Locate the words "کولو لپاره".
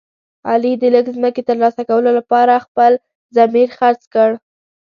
1.89-2.63